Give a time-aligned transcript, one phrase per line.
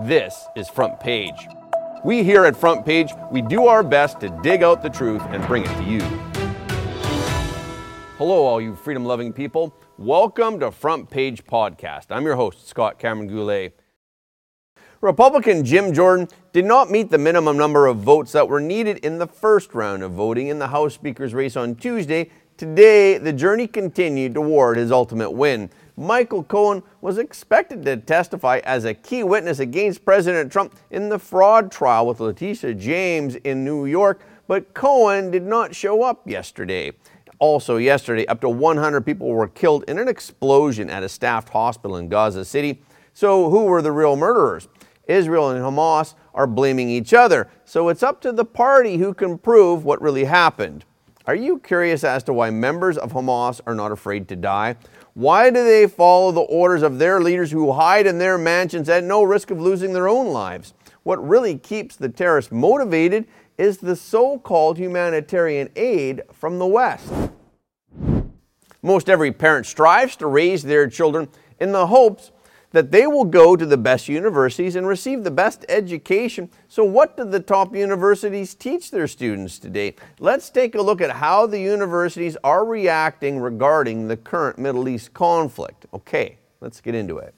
[0.00, 1.48] This is Front Page.
[2.02, 5.46] We here at Front Page, we do our best to dig out the truth and
[5.46, 6.00] bring it to you.
[8.16, 9.76] Hello, all you freedom loving people.
[9.98, 12.06] Welcome to Front Page Podcast.
[12.08, 13.78] I'm your host, Scott Cameron Goulet.
[15.02, 19.18] Republican Jim Jordan did not meet the minimum number of votes that were needed in
[19.18, 22.30] the first round of voting in the House Speaker's race on Tuesday.
[22.56, 25.68] Today, the journey continued toward his ultimate win.
[25.96, 31.18] Michael Cohen was expected to testify as a key witness against President Trump in the
[31.18, 36.92] fraud trial with Letitia James in New York, but Cohen did not show up yesterday.
[37.38, 41.96] Also, yesterday, up to 100 people were killed in an explosion at a staffed hospital
[41.96, 42.82] in Gaza City.
[43.12, 44.68] So, who were the real murderers?
[45.06, 49.36] Israel and Hamas are blaming each other, so it's up to the party who can
[49.36, 50.84] prove what really happened.
[51.26, 54.76] Are you curious as to why members of Hamas are not afraid to die?
[55.14, 59.04] Why do they follow the orders of their leaders who hide in their mansions at
[59.04, 60.72] no risk of losing their own lives?
[61.02, 63.26] What really keeps the terrorists motivated
[63.58, 67.12] is the so called humanitarian aid from the West.
[68.80, 71.28] Most every parent strives to raise their children
[71.60, 72.32] in the hopes
[72.72, 76.50] that they will go to the best universities and receive the best education.
[76.68, 79.94] So, what do the top universities teach their students today?
[80.18, 85.14] Let's take a look at how the universities are reacting regarding the current Middle East
[85.14, 85.86] conflict.
[85.94, 87.34] Okay, let's get into it.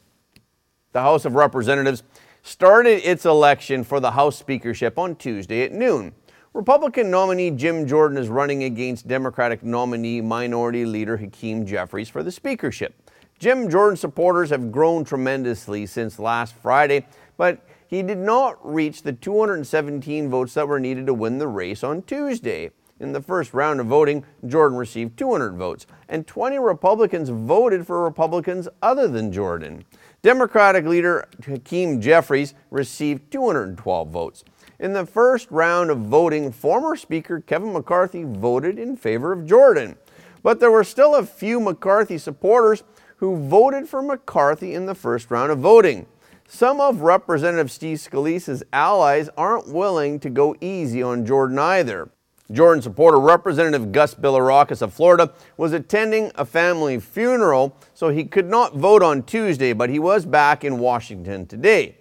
[0.93, 2.05] The House of Representatives
[2.43, 6.13] started its election for the House speakership on Tuesday at noon.
[6.53, 12.31] Republican nominee Jim Jordan is running against Democratic nominee Minority Leader Hakeem Jeffries for the
[12.31, 13.04] speakership.
[13.45, 17.05] Jim Jordan supporters have grown tremendously since last Friday,
[17.37, 21.85] but he did not reach the 217 votes that were needed to win the race
[21.85, 22.71] on Tuesday.
[23.01, 28.03] In the first round of voting, Jordan received 200 votes, and 20 Republicans voted for
[28.03, 29.85] Republicans other than Jordan.
[30.23, 34.43] Democratic leader Hakeem Jeffries received 212 votes.
[34.81, 39.97] In the first round of voting, former Speaker Kevin McCarthy voted in favor of Jordan.
[40.43, 42.85] But there were still a few McCarthy supporters
[43.25, 46.05] who voted for McCarthy in the first round of voting.
[46.47, 52.11] Some of Representative Steve Scalise's allies aren't willing to go easy on Jordan either.
[52.53, 58.51] Jordan supporter Representative Gus Bilirakis of Florida was attending a family funeral, so he could
[58.51, 61.97] not vote on Tuesday, but he was back in Washington today.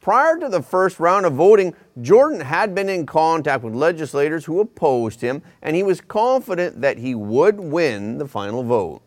[0.00, 4.58] Prior to the first round of voting, Jordan had been in contact with legislators who
[4.58, 9.02] opposed him, and he was confident that he would win the final vote.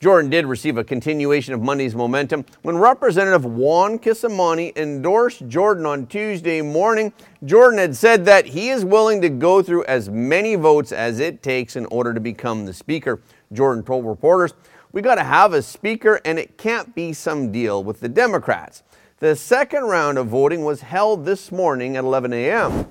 [0.00, 6.06] Jordan did receive a continuation of Monday's momentum when Representative Juan Ciscomani endorsed Jordan on
[6.06, 7.12] Tuesday morning.
[7.44, 11.42] Jordan had said that he is willing to go through as many votes as it
[11.42, 13.20] takes in order to become the Speaker.
[13.52, 14.54] Jordan told reporters,
[14.92, 18.82] We got to have a Speaker, and it can't be some deal with the Democrats.
[19.18, 22.90] The second round of voting was held this morning at 11 a.m.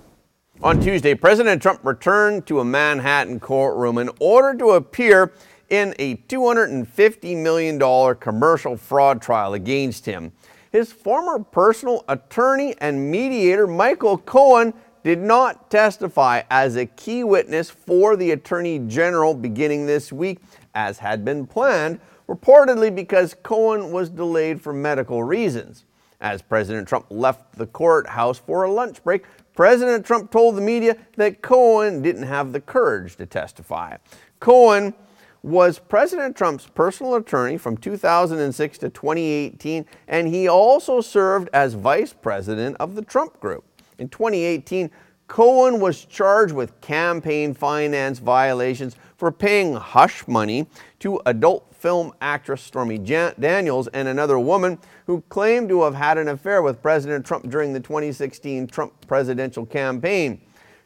[0.61, 5.33] On Tuesday, President Trump returned to a Manhattan courtroom in order to appear
[5.69, 10.31] in a $250 million commercial fraud trial against him.
[10.71, 17.69] His former personal attorney and mediator, Michael Cohen, did not testify as a key witness
[17.69, 20.39] for the Attorney General beginning this week,
[20.75, 25.85] as had been planned, reportedly because Cohen was delayed for medical reasons.
[26.21, 29.23] As President Trump left the courthouse for a lunch break,
[29.55, 33.95] President Trump told the media that Cohen didn't have the courage to testify.
[34.39, 34.93] Cohen
[35.41, 42.13] was President Trump's personal attorney from 2006 to 2018, and he also served as vice
[42.13, 43.63] president of the Trump Group.
[43.97, 44.91] In 2018,
[45.27, 50.65] Cohen was charged with campaign finance violations for paying hush money
[50.99, 56.27] to adult film actress Stormy Daniels and another woman who claimed to have had an
[56.27, 60.41] affair with President Trump during the 2016 Trump presidential campaign.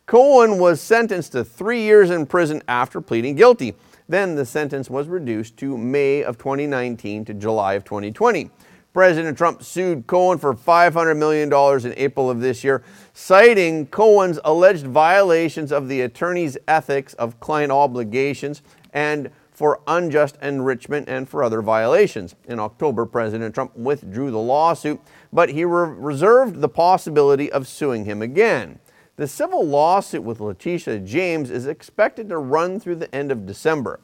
[0.06, 3.74] Cohen was sentenced to three years in prison after pleading guilty.
[4.13, 8.51] Then the sentence was reduced to May of 2019 to July of 2020.
[8.94, 11.51] President Trump sued Cohen for $500 million
[11.84, 12.84] in April of this year,
[13.14, 18.61] citing Cohen's alleged violations of the attorney's ethics of client obligations
[18.93, 22.35] and for unjust enrichment and for other violations.
[22.47, 25.02] In October, President Trump withdrew the lawsuit,
[25.32, 28.78] but he re- reserved the possibility of suing him again.
[29.16, 34.00] The civil lawsuit with Letitia James is expected to run through the end of December.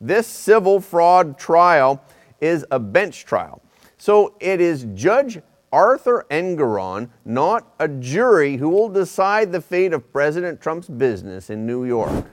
[0.00, 2.02] This civil fraud trial
[2.40, 3.60] is a bench trial.
[3.98, 5.38] So it is Judge
[5.70, 11.66] Arthur Engoron, not a jury, who will decide the fate of President Trump's business in
[11.66, 12.24] New York.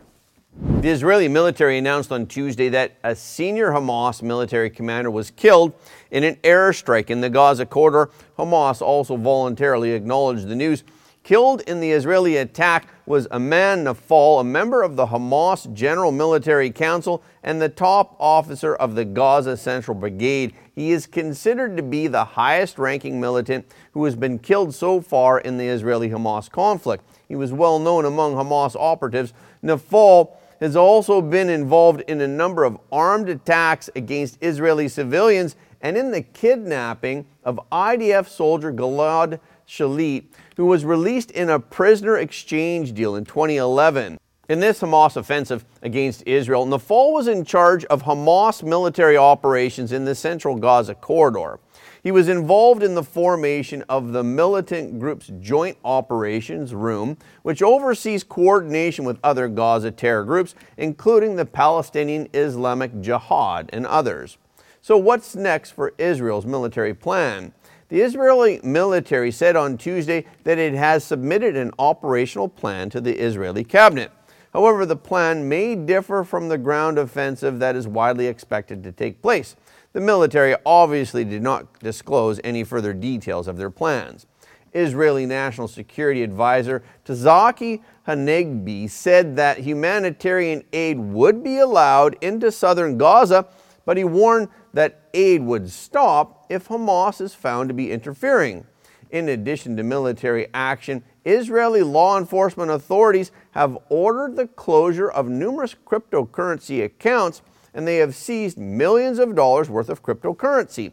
[0.81, 5.74] The Israeli military announced on Tuesday that a senior Hamas military commander was killed
[6.12, 8.10] in an airstrike in the Gaza corridor.
[8.38, 10.83] Hamas also voluntarily acknowledged the news.
[11.23, 16.71] Killed in the Israeli attack was Aman Nafal, a member of the Hamas General Military
[16.71, 20.53] Council and the top officer of the Gaza Central Brigade.
[20.73, 25.39] He is considered to be the highest ranking militant who has been killed so far
[25.39, 27.03] in the Israeli Hamas conflict.
[27.27, 29.31] He was well known among Hamas operatives.
[29.63, 35.97] Nafal has also been involved in a number of armed attacks against Israeli civilians and
[35.97, 39.39] in the kidnapping of IDF soldier Gilad
[39.71, 40.25] Shalit,
[40.57, 44.19] who was released in a prisoner exchange deal in 2011.
[44.50, 50.03] In this Hamas offensive against Israel, Nafal was in charge of Hamas military operations in
[50.03, 51.62] the central Gaza corridor.
[52.03, 58.25] He was involved in the formation of the militant group's Joint Operations Room, which oversees
[58.25, 64.38] coordination with other Gaza terror groups, including the Palestinian Islamic Jihad and others.
[64.81, 67.53] So, what's next for Israel's military plan?
[67.91, 73.13] The Israeli military said on Tuesday that it has submitted an operational plan to the
[73.13, 74.13] Israeli cabinet.
[74.53, 79.21] However, the plan may differ from the ground offensive that is widely expected to take
[79.21, 79.57] place.
[79.91, 84.25] The military obviously did not disclose any further details of their plans.
[84.71, 92.97] Israeli National Security Advisor Tzachi Hanegbi said that humanitarian aid would be allowed into southern
[92.97, 93.47] Gaza,
[93.86, 98.66] but he warned that aid would stop if Hamas is found to be interfering.
[99.10, 105.75] In addition to military action, Israeli law enforcement authorities have ordered the closure of numerous
[105.86, 107.42] cryptocurrency accounts
[107.74, 110.92] and they have seized millions of dollars worth of cryptocurrency.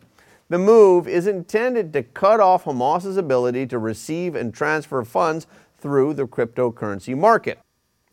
[0.49, 5.47] The move is intended to cut off Hamas's ability to receive and transfer funds
[5.79, 7.59] through the cryptocurrency market.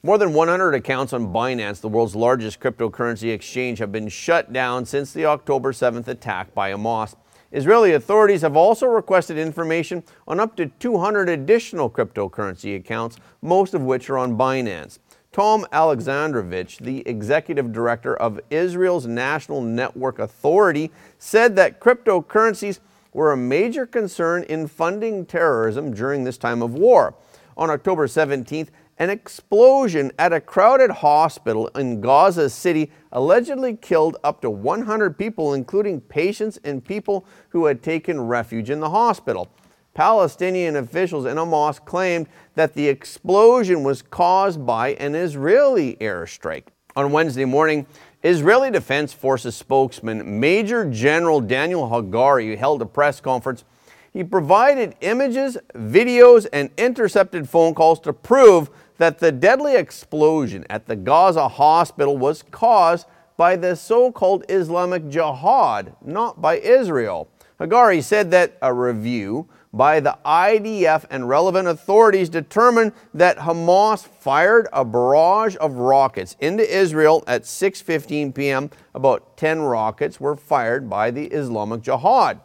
[0.05, 4.85] More than 100 accounts on Binance, the world's largest cryptocurrency exchange, have been shut down
[4.85, 7.15] since the October 7th attack by Hamas.
[7.51, 13.81] Israeli authorities have also requested information on up to 200 additional cryptocurrency accounts, most of
[13.81, 14.99] which are on Binance.
[15.31, 22.77] Tom Alexandrovich, the executive director of Israel's National Network Authority, said that cryptocurrencies
[23.11, 27.15] were a major concern in funding terrorism during this time of war.
[27.57, 28.67] On October 17th,
[28.97, 35.53] an explosion at a crowded hospital in Gaza City allegedly killed up to 100 people,
[35.53, 39.49] including patients and people who had taken refuge in the hospital.
[39.93, 46.67] Palestinian officials in Hamas claimed that the explosion was caused by an Israeli airstrike.
[46.97, 47.85] On Wednesday morning,
[48.23, 53.63] Israeli Defense Forces spokesman Major General Daniel Hagari held a press conference.
[54.11, 60.85] He provided images, videos, and intercepted phone calls to prove that the deadly explosion at
[60.85, 63.07] the Gaza hospital was caused
[63.37, 67.29] by the so called Islamic Jihad, not by Israel.
[67.59, 74.67] Hagari said that a review by the IDF and relevant authorities determined that Hamas fired
[74.71, 78.69] a barrage of rockets into Israel at 6:15 p.m.
[78.93, 82.39] About 10 rockets were fired by the Islamic Jihad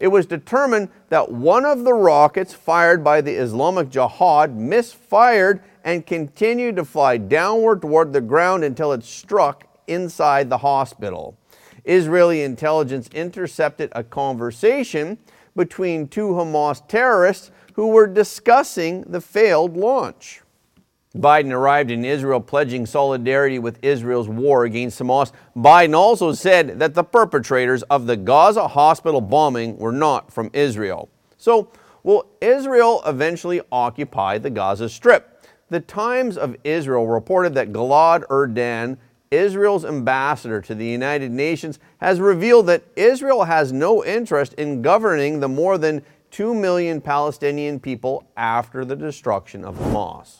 [0.00, 6.06] it was determined that one of the rockets fired by the Islamic Jihad misfired and
[6.06, 11.36] continued to fly downward toward the ground until it struck inside the hospital.
[11.84, 15.18] Israeli intelligence intercepted a conversation
[15.56, 20.42] between two Hamas terrorists who were discussing the failed launch.
[21.16, 25.32] Biden arrived in Israel pledging solidarity with Israel's war against Hamas.
[25.56, 31.08] Biden also said that the perpetrators of the Gaza hospital bombing were not from Israel.
[31.36, 31.72] So,
[32.04, 35.29] will Israel eventually occupy the Gaza Strip?
[35.70, 38.98] The Times of Israel reported that Gilad Erdan,
[39.30, 45.38] Israel's ambassador to the United Nations, has revealed that Israel has no interest in governing
[45.38, 50.38] the more than 2 million Palestinian people after the destruction of Hamas.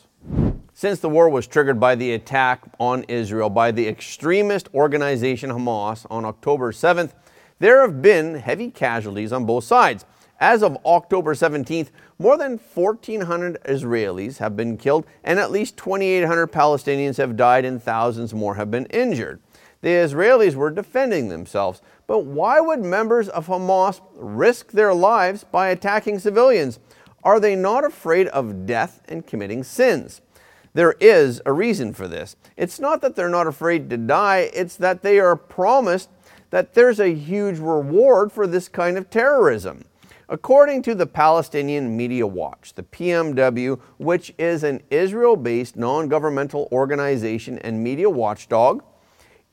[0.73, 6.05] Since the war was triggered by the attack on Israel by the extremist organization Hamas
[6.11, 7.13] on October 7th,
[7.59, 10.03] there have been heavy casualties on both sides.
[10.41, 11.89] As of October 17th,
[12.21, 17.81] more than 1,400 Israelis have been killed and at least 2,800 Palestinians have died and
[17.81, 19.39] thousands more have been injured.
[19.81, 25.69] The Israelis were defending themselves, but why would members of Hamas risk their lives by
[25.69, 26.77] attacking civilians?
[27.23, 30.21] Are they not afraid of death and committing sins?
[30.75, 32.35] There is a reason for this.
[32.55, 36.09] It's not that they're not afraid to die, it's that they are promised
[36.51, 39.85] that there's a huge reward for this kind of terrorism.
[40.31, 46.69] According to the Palestinian Media Watch, the PMW, which is an Israel based non governmental
[46.71, 48.81] organization and media watchdog,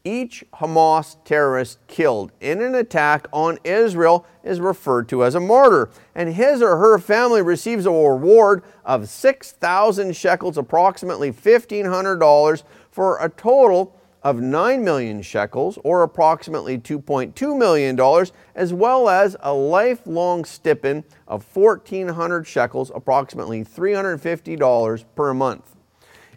[0.05, 5.91] each Hamas terrorist killed in an attack on Israel is referred to as a martyr,
[6.15, 13.29] and his or her family receives a reward of 6,000 shekels, approximately $1,500, for a
[13.29, 21.05] total of 9 million shekels, or approximately $2.2 million, as well as a lifelong stipend
[21.27, 25.77] of 1,400 shekels, approximately $350 per month.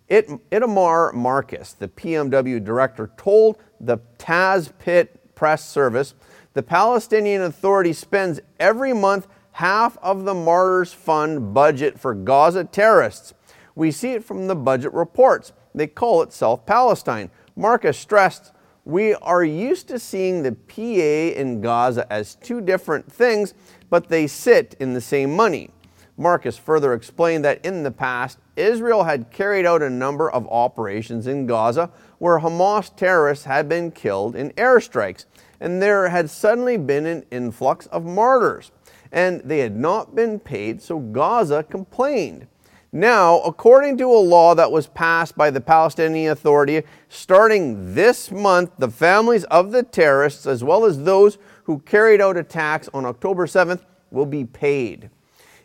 [0.07, 6.13] It, Itamar Marcus, the PMW director, told the Tazpit press service
[6.53, 13.33] the Palestinian Authority spends every month half of the Martyrs Fund budget for Gaza terrorists.
[13.73, 15.53] We see it from the budget reports.
[15.73, 17.31] They call it South Palestine.
[17.61, 18.53] Marcus stressed,
[18.85, 23.53] We are used to seeing the PA and Gaza as two different things,
[23.91, 25.69] but they sit in the same money.
[26.17, 31.27] Marcus further explained that in the past, Israel had carried out a number of operations
[31.27, 35.25] in Gaza where Hamas terrorists had been killed in airstrikes,
[35.59, 38.71] and there had suddenly been an influx of martyrs,
[39.11, 42.47] and they had not been paid, so Gaza complained.
[42.93, 48.71] Now, according to a law that was passed by the Palestinian Authority, starting this month,
[48.79, 53.45] the families of the terrorists, as well as those who carried out attacks on October
[53.45, 55.09] 7th, will be paid.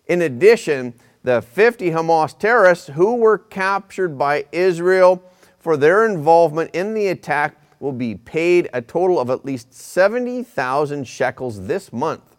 [0.06, 5.20] In addition, the 50 Hamas terrorists who were captured by Israel
[5.58, 11.04] for their involvement in the attack will be paid a total of at least 70,000
[11.04, 12.36] shekels this month.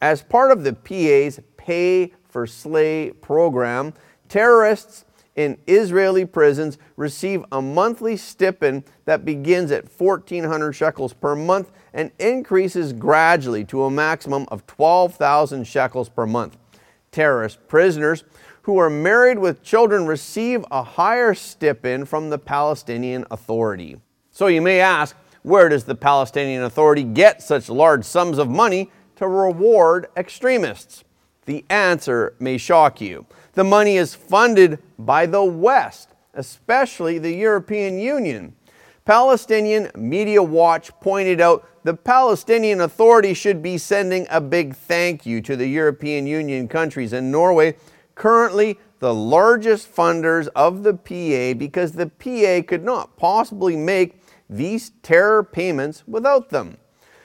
[0.00, 3.92] As part of the PA's Pay for Slay program,
[4.28, 5.04] terrorists
[5.36, 12.12] in Israeli prisons receive a monthly stipend that begins at 1,400 shekels per month and
[12.18, 16.56] increases gradually to a maximum of 12,000 shekels per month
[17.14, 18.24] terrorist prisoners
[18.62, 24.00] who are married with children receive a higher stipend from the Palestinian Authority.
[24.32, 28.90] So you may ask, where does the Palestinian Authority get such large sums of money
[29.16, 31.04] to reward extremists?
[31.44, 33.26] The answer may shock you.
[33.54, 38.56] The money is funded by the West, especially the European Union.
[39.04, 45.40] Palestinian Media Watch pointed out the Palestinian Authority should be sending a big thank you
[45.42, 47.76] to the European Union countries and Norway,
[48.14, 54.90] currently the largest funders of the PA, because the PA could not possibly make these
[55.02, 56.78] terror payments without them.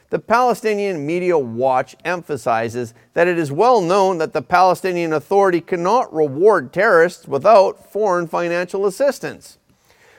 [0.10, 6.12] The Palestinian Media Watch emphasizes that it is well known that the Palestinian Authority cannot
[6.12, 9.60] reward terrorists without foreign financial assistance.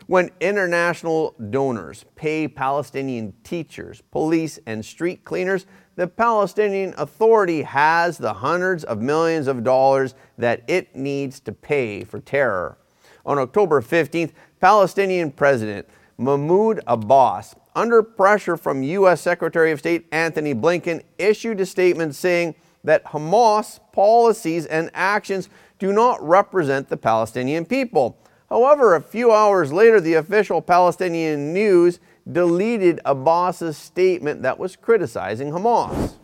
[0.06, 5.66] When international donors pay Palestinian teachers, police, and street cleaners,
[5.96, 12.04] the Palestinian Authority has the hundreds of millions of dollars that it needs to pay
[12.04, 12.78] for terror.
[13.26, 19.20] On October 15th, Palestinian President Mahmoud Abbas, under pressure from U.S.
[19.20, 25.48] Secretary of State Antony Blinken, issued a statement saying that Hamas policies and actions
[25.78, 28.18] do not represent the Palestinian people.
[28.48, 32.00] However, a few hours later, the official Palestinian news
[32.30, 36.14] deleted Abbas's statement that was criticizing Hamas.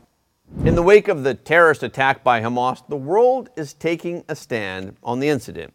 [0.64, 4.96] In the wake of the terrorist attack by Hamas, the world is taking a stand
[5.02, 5.72] on the incident.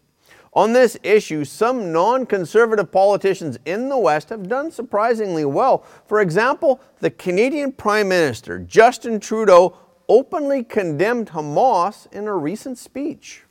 [0.54, 5.86] On this issue, some non conservative politicians in the West have done surprisingly well.
[6.06, 9.78] For example, the Canadian Prime Minister, Justin Trudeau,
[10.10, 13.44] openly condemned Hamas in a recent speech.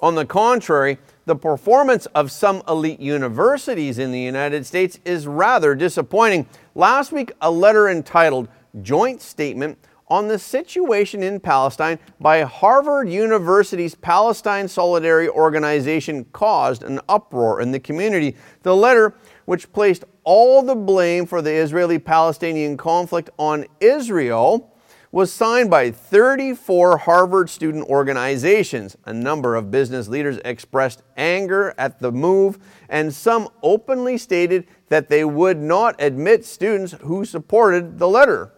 [0.00, 5.74] On the contrary, the performance of some elite universities in the United States is rather
[5.74, 6.46] disappointing.
[6.74, 8.48] Last week, a letter entitled
[8.80, 9.78] Joint Statement
[10.08, 17.72] on the Situation in Palestine by Harvard University's Palestine Solidarity Organization caused an uproar in
[17.72, 18.36] the community.
[18.62, 19.14] The letter,
[19.46, 24.70] which placed all the blame for the Israeli Palestinian conflict on Israel,
[25.14, 28.96] was signed by 34 Harvard student organizations.
[29.04, 32.58] A number of business leaders expressed anger at the move,
[32.88, 38.50] and some openly stated that they would not admit students who supported the letter.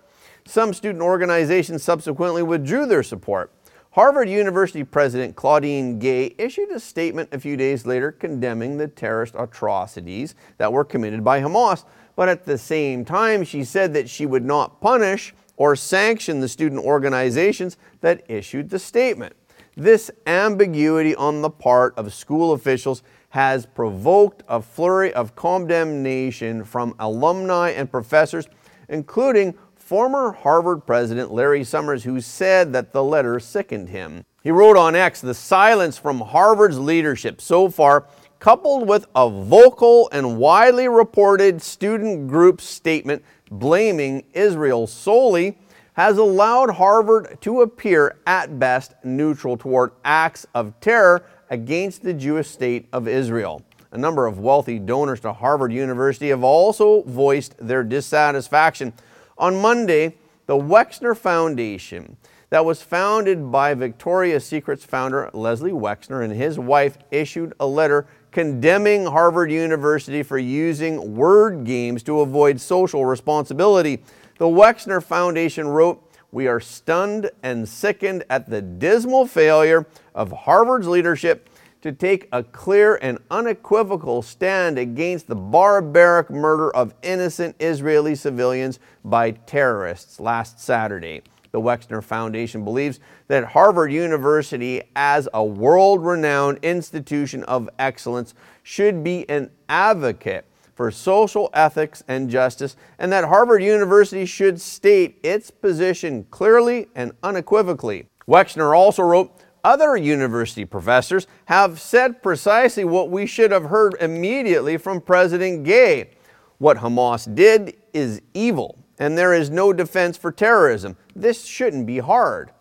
[0.47, 3.53] Some student organizations subsequently withdrew their support.
[3.91, 9.35] Harvard University President Claudine Gay issued a statement a few days later condemning the terrorist
[9.37, 11.85] atrocities that were committed by Hamas,
[12.15, 16.49] but at the same time, she said that she would not punish or sanction the
[16.49, 19.35] student organizations that issued the statement.
[19.76, 26.95] This ambiguity on the part of school officials has provoked a flurry of condemnation from
[27.00, 28.47] alumni and professors,
[28.88, 29.55] including
[29.87, 34.25] former Harvard president Larry Summers, who said that the letter sickened him.
[34.43, 38.05] He wrote on X The silence from Harvard's leadership so far,
[38.40, 45.57] coupled with a vocal and widely reported student group statement blaming Israel solely,
[45.93, 52.49] has allowed Harvard to appear at best neutral toward acts of terror against the Jewish
[52.49, 53.62] state of Israel.
[53.93, 58.93] A number of wealthy donors to Harvard University have also voiced their dissatisfaction.
[59.38, 60.14] On Monday,
[60.47, 62.16] the Wexner Foundation,
[62.49, 68.07] that was founded by Victoria's Secret's founder Leslie Wexner and his wife, issued a letter
[68.31, 74.02] condemning Harvard University for using word games to avoid social responsibility.
[74.38, 80.88] The Wexner Foundation wrote, We are stunned and sickened at the dismal failure of Harvard's
[80.88, 81.50] leadership
[81.87, 88.81] to take a clear and unequivocal stand against the barbaric murder of innocent Israeli civilians
[89.05, 91.23] by terrorists last Saturday.
[91.52, 99.05] The Wexner Foundation believes that Harvard University, as a world renowned institution of excellence, should
[99.05, 105.52] be an advocate for social ethics and justice, and that Harvard University should state its
[105.52, 108.09] position clearly and unequivocally.
[108.26, 109.31] Wexner also wrote,
[109.66, 116.11] other university professors have said precisely what we should have heard immediately from President Gay.
[116.58, 120.96] What Hamas did is evil, and there is no defense for terrorism.
[121.16, 122.52] This shouldn't be hard.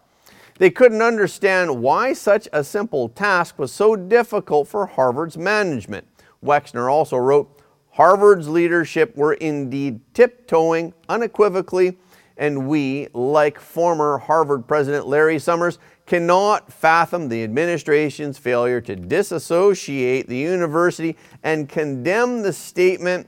[0.57, 6.07] They couldn't understand why such a simple task was so difficult for Harvard's management.
[6.43, 11.99] Wexner also wrote Harvard's leadership were indeed tiptoeing unequivocally,
[12.37, 20.27] and we, like former Harvard President Larry Summers, cannot fathom the administration's failure to disassociate
[20.27, 23.27] the university and condemn the statement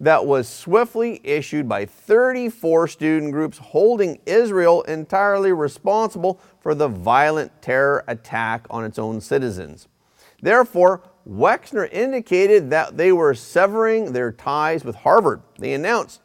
[0.00, 7.62] that was swiftly issued by 34 student groups holding Israel entirely responsible for the violent
[7.62, 9.88] terror attack on its own citizens.
[10.42, 15.42] Therefore, Wexner indicated that they were severing their ties with Harvard.
[15.58, 16.20] They announced,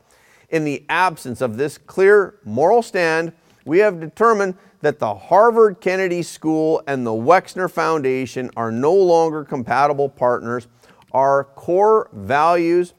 [0.50, 3.34] in the absence of this clear moral stand,
[3.66, 9.44] we have determined that the Harvard Kennedy School and the Wexner Foundation are no longer
[9.44, 10.68] compatible partners.
[11.12, 12.94] Our core values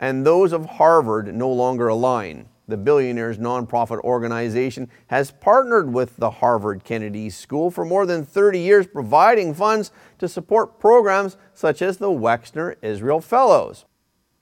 [0.00, 2.48] and those of Harvard no longer align.
[2.68, 8.58] The Billionaires Nonprofit Organization has partnered with the Harvard Kennedy School for more than 30
[8.58, 13.84] years, providing funds to support programs such as the Wexner Israel Fellows.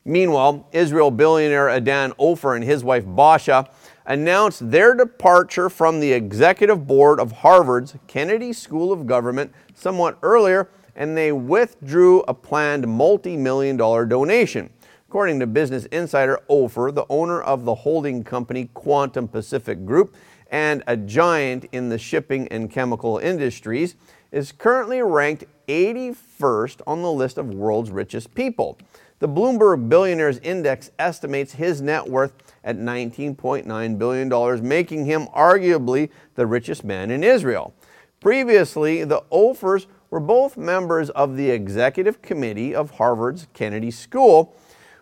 [0.06, 3.68] Meanwhile, Israel billionaire Idan Ofer and his wife Basha
[4.06, 10.68] announced their departure from the executive board of Harvard's Kennedy School of Government somewhat earlier,
[10.94, 14.70] and they withdrew a planned multi million dollar donation.
[15.08, 20.16] According to Business Insider, Ofer, the owner of the holding company Quantum Pacific Group
[20.50, 23.94] and a giant in the shipping and chemical industries,
[24.30, 28.76] is currently ranked 81st on the list of world's richest people.
[29.20, 32.32] The Bloomberg Billionaires Index estimates his net worth
[32.64, 37.74] at $19.9 billion, making him arguably the richest man in Israel.
[38.20, 44.56] Previously, the Ofers were both members of the executive committee of Harvard's Kennedy School,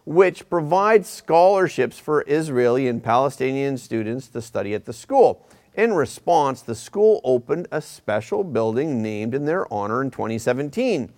[0.05, 5.47] which provides scholarships for Israeli and Palestinian students to study at the school.
[5.75, 11.13] In response, the school opened a special building named in their honor in 2017.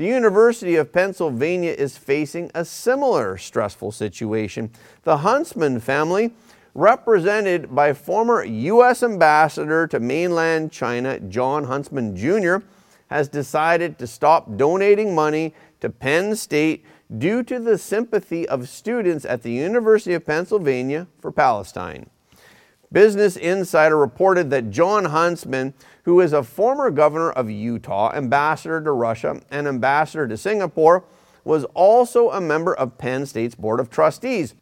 [0.00, 4.70] The University of Pennsylvania is facing a similar stressful situation.
[5.02, 6.32] The Huntsman family,
[6.74, 9.02] represented by former U.S.
[9.02, 12.64] Ambassador to mainland China Jon Huntsman Jr.,
[13.10, 16.82] has decided to stop donating money to Penn State
[17.18, 22.08] due to the sympathy of students at the University of Pennsylvania for Palestine.
[22.92, 25.74] Business Insider reported that Jon Huntsman,
[26.04, 31.04] who is a former governor of Utah, ambassador to Russia, and ambassador to Singapore,
[31.44, 34.56] was also a member of Penn State's Board of Trustees.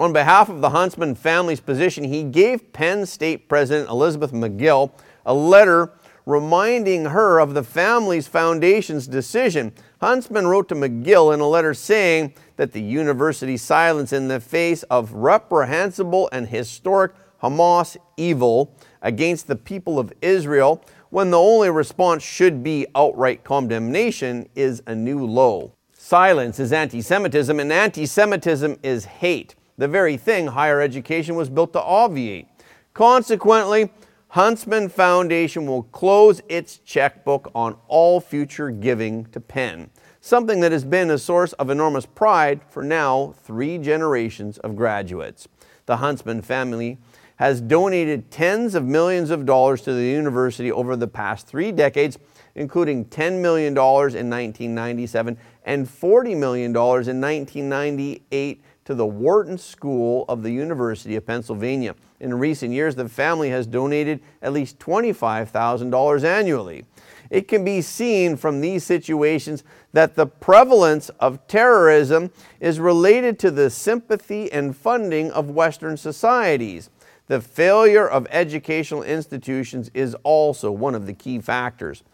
[0.00, 4.92] On behalf of the Huntsman family's position, he gave Penn State President Elizabeth Magill
[5.26, 5.92] a letter
[6.24, 9.72] reminding her of the family's foundation's decision.
[10.00, 14.82] Huntsman wrote to Magill in a letter saying that the university's silence in the face
[14.84, 17.12] of reprehensible and historic
[17.42, 24.48] Hamas evil against the people of Israel when the only response should be outright condemnation
[24.54, 25.72] is a new low.
[25.92, 31.50] Silence is anti Semitism, and anti Semitism is hate, the very thing higher education was
[31.50, 32.48] built to obviate.
[32.94, 33.90] Consequently,
[34.28, 40.84] Huntsman Foundation will close its checkbook on all future giving to Penn, something that has
[40.84, 45.48] been a source of enormous pride for now three generations of graduates.
[45.86, 46.98] The Huntsman family
[47.36, 52.18] has donated tens of millions of dollars to the university over the past three decades,
[52.54, 60.42] including $10 million in 1997 and $40 million in 1998 to the Wharton School of
[60.42, 61.94] the University of Pennsylvania.
[62.20, 66.84] In recent years, the family has donated at least $25,000 annually.
[67.28, 73.50] It can be seen from these situations that the prevalence of terrorism is related to
[73.50, 76.88] the sympathy and funding of Western societies.
[77.28, 82.04] The failure of educational institutions is also one of the key factors.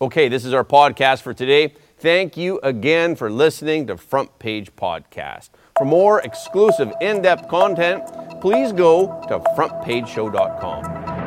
[0.00, 1.74] Okay, this is our podcast for today.
[1.98, 5.50] Thank you again for listening to Front Page Podcast.
[5.76, 8.04] For more exclusive in depth content,
[8.40, 11.17] please go to frontpageshow.com.